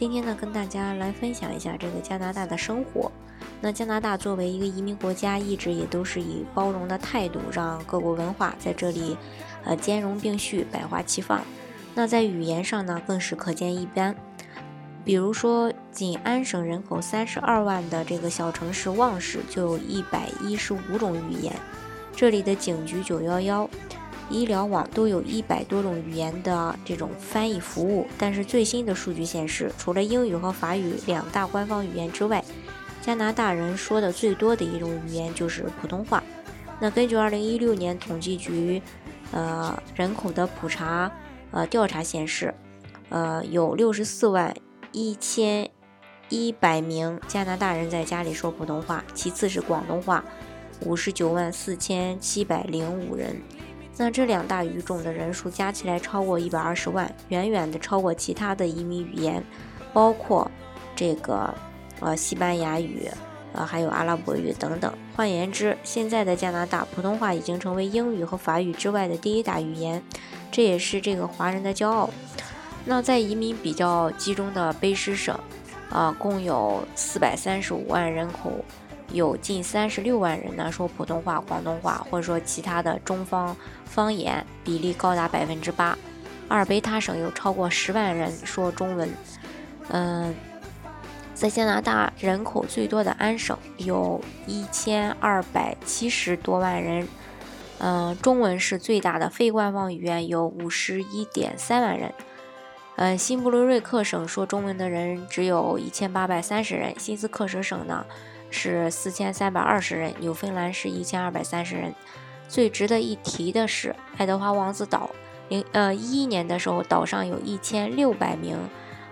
[0.00, 3.12] 今天呢，跟大家来分享一下这个加拿大的生活。
[3.60, 9.14] 那加拿大作为一个移民国家，一直也都是以包容的态度，让各国文化在这里，
[9.62, 11.42] 呃，兼容并蓄，百花齐放。
[11.94, 14.16] 那在语言上呢，更是可见一斑。
[15.04, 21.54] 比如说，仅安省人口三十二万的这个小城市旺市，就有一百一十五种语言。
[22.16, 23.68] 这里的警局九幺幺。
[24.30, 32.42] 医疗网都有一百多种语言的这种翻译服务，但是最新的数据显示，除了英语和法语两大官方语言之外，
[33.02, 36.22] 加拿大人说的最多的一种语言就是普通话。
[36.78, 38.80] 那根据二零一六年统计局
[39.32, 41.10] 呃人口的普查
[41.50, 42.54] 呃调查显示，
[43.08, 44.54] 呃有六十四万
[44.92, 45.68] 一千
[46.28, 50.24] 一百名加拿大人在家里说普通话，其次是广东话，
[50.86, 53.36] 五十九万四千七百零五人。
[54.02, 59.44] 那这两大语种的人数加起来超过一百二十万，远远的超过其他的移民语言，
[59.92, 60.50] 包括
[60.96, 61.52] 这个
[62.00, 63.10] 呃西班牙语，
[63.52, 64.90] 呃还有阿拉伯语等等。
[65.14, 70.02] 换言之，现在的加拿大普通话已经成为英语和法语之外的第一大语言，
[70.50, 72.08] 这也是这个华人的骄傲。
[72.86, 75.38] 那在移民比较集中的卑诗省，
[75.90, 78.64] 啊共有四百三十五万人口。
[79.12, 85.96] 有近三十六万人呢说普通话、广东话，或者说其他的中方方言，比例高达百分之八。
[86.48, 89.08] 阿尔卑塔省有超过十万人说中文。
[89.88, 90.34] 嗯，
[91.34, 97.06] 在加拿大人口最多的安省，有一千二百七十多万人。
[97.78, 102.12] 嗯，中文是最大的非官方语言，有五十一点三万人。
[102.96, 106.94] 嗯，新布伦瑞克省说中文的人只有一千八百三十人。
[106.98, 108.04] 新斯克舍省呢？
[108.50, 111.94] 是四千三百二十人，纽芬兰是一千二百三十人。
[112.48, 115.10] 最值得一提的是，爱德华王子岛，
[115.48, 118.58] 零呃一一年的时候，岛上有一千六百名，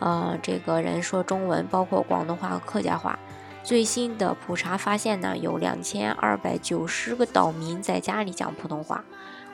[0.00, 3.18] 呃这个人说中文，包括广东话和客家话。
[3.62, 9.04] 最新的普查发现呢，有两千二百九十个岛民在家里讲普通话。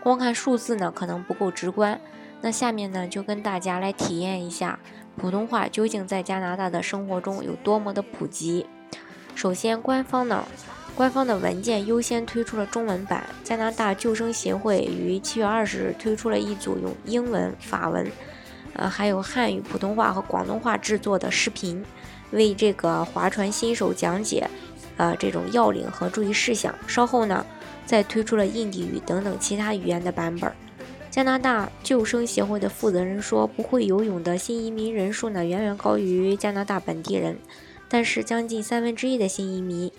[0.02, 2.00] 光看数字呢，可能不够直观。
[2.40, 4.78] 那下面呢，就跟大家来体验一下
[5.16, 8.66] 普通话究竟在加拿大的生活中有多么的普及。
[9.36, 10.48] 首先，官方呢，
[10.94, 13.22] 官方的文件优先推出了中文版。
[13.44, 18.10] 加拿大救生协会于七月二十日推出了一组用英文、法文，
[18.72, 21.84] 呃，还有汉语、普通话和广东话制作的视频，
[22.30, 24.48] 为这个划船新手讲解，
[24.96, 26.74] 呃，这种要领和注意事项。
[26.86, 27.44] 稍后呢，
[27.84, 30.50] 再推出了印地语等等其他语言的版本。
[31.10, 37.36] 加拿大救生协会的负责人说，不会游泳的新移民人数呢，远远高于加拿大本地人。
[37.88, 39.92] 但是，将近三分之一的新移民，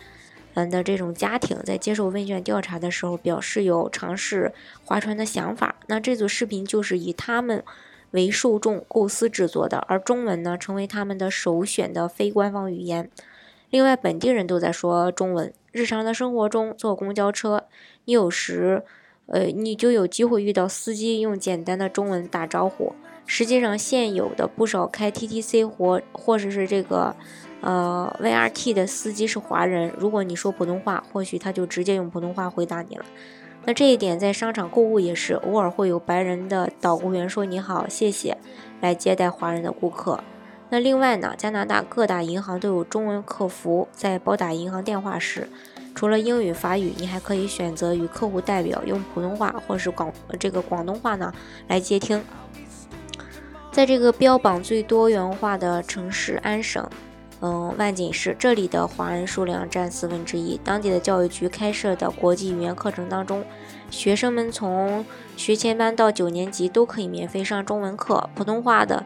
[0.55, 4.51] 嗯的这种家庭在接受问卷调查的时候，表示有尝试
[4.83, 5.75] 划船的想法。
[5.87, 7.63] 那这组视频就是以他们
[8.11, 13.09] 为受众构思制作的，而中文呢，成为他们的首选的非官方语言。
[13.69, 15.53] 另外，本地人都在说中文。
[15.71, 17.65] 日常的生活中，坐公交车，
[18.05, 18.83] 你有时，
[19.27, 22.93] 呃，你就有机会遇到司机用简单的中文打招呼。
[23.25, 27.15] 实际上，现有的不少开 TTC 或或者是这个。
[27.61, 29.91] 呃，VRT 的司机是华人。
[29.97, 33.05] 如果你说普通话，或许他就直接用普通话回答你了。
[33.65, 38.37] 那这一点在商场购物也是，偶尔会有白人的导购员说“你好，谢谢”
[38.79, 40.23] 来接待华人的顾客。
[40.69, 45.49] 那另外呢，加拿大各大银行都有中文客服，在拨打银行电话时，
[45.95, 51.33] 除了英语、法语，你还可以选择与客户代表用普通话或是广这个广东话呢
[51.67, 52.23] 来接听。
[53.71, 56.87] 在这个标榜最多元化的城市安省。
[57.39, 60.59] 嗯，万锦市这里的华人数量占四分之一。
[60.63, 63.43] 当地的教育局开设的国际语言课程当中，
[63.91, 65.05] 学生们从
[65.35, 68.27] 学前班到九年级都可以免费上中文课。
[68.33, 69.05] 普通话的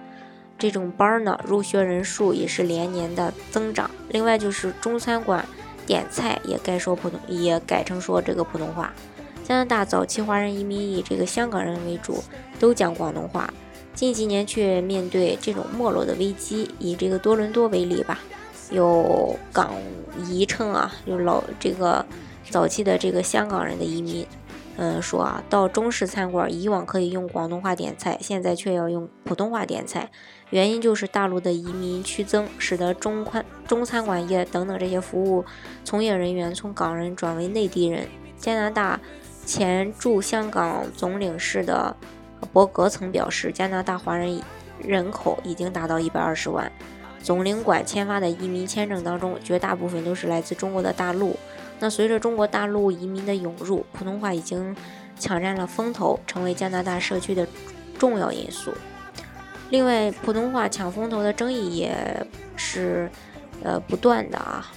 [0.58, 3.92] 这种班呢，入学人数也是连年的增长。
[4.10, 5.46] 另外就是中餐馆
[5.86, 8.94] 点菜也该说普通，也改成说这个普通话。
[9.44, 12.24] 加拿大早期华人移民以这个香港人为主，
[12.60, 13.54] 都讲广东话。
[13.94, 16.70] 近几年却面对这种没落的危机。
[16.80, 18.20] 以这个多伦多为例吧，
[18.72, 19.74] 有港
[20.28, 22.06] 移称啊，有老这个
[22.50, 24.26] 早期的这个香港人的移民，
[24.78, 30.10] 嗯，说啊，到中式餐馆，以往可以用广东话点菜，现在却要用普通话点菜。
[30.50, 35.46] 原因就是大陆的移民趋增，使得中餐中餐馆业等等这些服务
[35.86, 38.08] 从业人员从港人转为内地人。
[38.38, 39.00] 加拿大
[39.46, 41.96] 前驻香港总领事的
[42.52, 44.42] 伯格曾表示，加拿大华人
[44.82, 46.72] 人口已经达到一百二十万。
[47.24, 51.38] 总领馆签发的移民签证当中，绝大部分都是来自中国的大陆。
[51.80, 54.76] 那随着中国大陆移民的涌入，普通话已经
[55.20, 57.48] 抢占了风头，成为加拿大社区的
[58.00, 58.72] 重要因素。
[59.70, 63.10] 另外，普通话抢风头的争议也是
[63.64, 64.72] 呃不断的啊。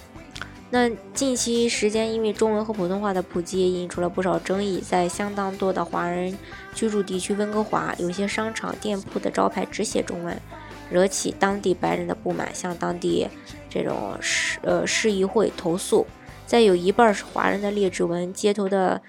[0.74, 4.80] 那近期时间，因为中文和普通话的普及，也引出了不少争议。
[4.80, 6.36] 在相当多的华人
[6.74, 10.36] 居住地区温哥华，有些商场店铺的招牌只写中文，
[10.90, 13.28] 惹起当地白人的不满，向当地
[13.70, 16.08] 这种市呃市议会投诉。
[16.44, 19.00] 在有一半是华人的列治文街头的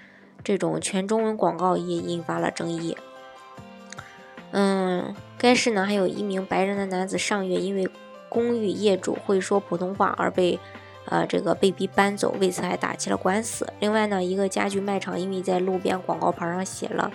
[0.44, 2.96] 这种全中文广告也引发了争议。
[4.52, 7.88] 嗯，该市呢还有一名白人的男子上月因为
[8.28, 10.60] 公寓业主会说普通话而被
[11.06, 13.66] 呃这个被逼搬走，为此还打起了官司。
[13.80, 17.10] 另外呢，一个家具卖场因为在路边广告牌上写了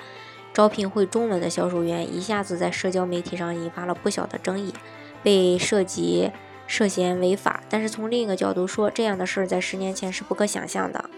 [0.53, 4.73] 招聘会中文的销售员，一下子在社交媒体上引发了不小的争议，
[5.23, 6.31] 被涉及。
[6.67, 11.09] 涉嫌违法，但是从另一个角度说，这样的事儿在十年前是不可想象的。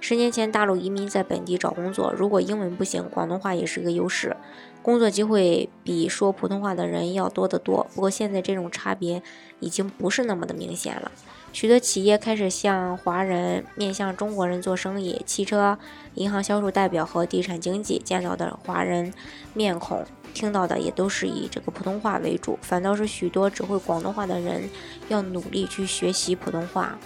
[0.00, 4.34] 十年前，大陆移民在本地找工作，如果英文不行，广东话也是个优势，
[4.80, 7.86] 工作机会比说普通话的人要多得多。
[7.94, 9.22] 不过现在这种差别
[9.60, 11.12] 已经不是那么的明显了，
[11.52, 15.78] 许多企业开始向华人面向中国人做生意，汽车、
[16.14, 19.12] 银行销售代表和地产经纪见到的华人
[19.54, 20.04] 面孔。
[20.34, 24.62] 听到的也都是以这个普通话为主，反倒是许多只会广东话的人
[25.08, 26.98] 要努力去学习普通话。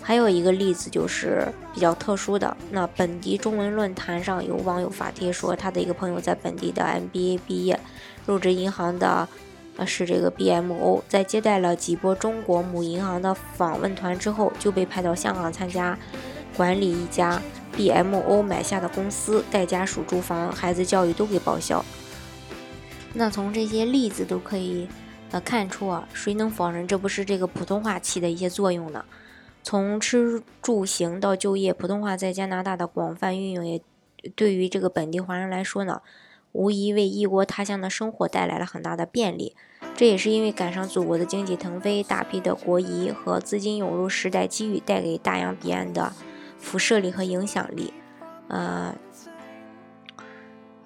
[0.00, 7.78] 还有一个例子就是比较特殊的，那本地中文论坛上有网友发帖说，他的一个朋友在本地的 MBA 毕业，
[8.24, 9.28] 入职银行的
[9.76, 15.98] 呃是这个 BMO，在接待了几波中国母银行的访问团之后，就被派到香港参加
[16.56, 17.40] 管理一家
[17.76, 21.84] BMO 买下的公司，带家属住房、孩子教育都给报销。
[23.14, 24.88] 那从这些例子都可以
[25.30, 29.04] 呃看出啊，谁能否认这不是这个普通话起的一些作用呢？
[29.62, 33.80] 从吃住行到就业，普通话在加拿大的广泛运用，也
[34.34, 36.02] 对于这个本地华人来说呢，
[36.52, 39.56] 无疑为异国他乡的生活带来了很大的便利。
[39.96, 46.12] 这也是因为赶上祖国的经济腾飞，大批的国移和资金涌入，时代机遇带给大洋彼岸的
[46.58, 47.92] 辐射力和影响力，
[48.48, 48.94] 呃。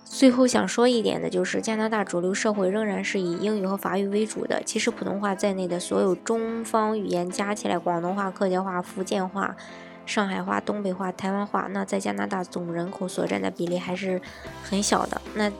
[0.09, 4.63] 最后想说一点的就是，加拿大主流社会仍然是以英语和法语为主的。
[4.65, 9.55] 其实普通话在内的所有中方语言加起来，广东话、客家话、福建话、
[10.06, 14.20] 上海话、东北话、台湾话，那在加拿大总人口所占的比例还是
[14.62, 15.20] 很小的。
[15.35, 15.50] 那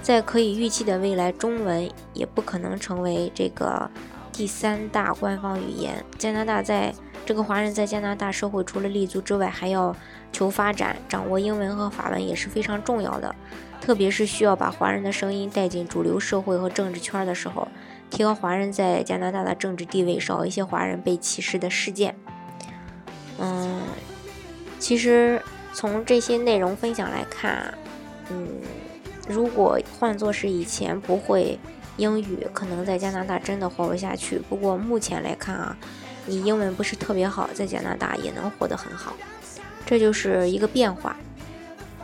[0.00, 3.90] 在可以预期的未来，中文也不可能成为这个
[4.32, 6.04] 第三大官方语言。
[6.16, 6.94] 加拿大在
[7.26, 9.94] 这个华人在加拿大社会除了立足之外，还要
[10.32, 13.34] 求发展，掌握英文和法文也是非常重要的。
[13.80, 17.66] 特别是需要把华人的声音带进主流社会和政治圈的时候，
[18.10, 22.14] 提高华人在加拿大的政治地位，少一些华人被歧视的事件。
[23.38, 23.80] 嗯，
[24.78, 25.40] 其实
[25.72, 27.72] 从这些内容分享来看，
[28.30, 28.48] 嗯，
[29.28, 31.58] 如果换作是以前不会
[31.96, 34.40] 英语，可能在加拿大真的活不下去。
[34.48, 35.76] 不过目前来看啊，
[36.26, 39.14] 你英文不是特别好，在加拿大也能活得很好，
[39.86, 41.16] 这就是一个变化。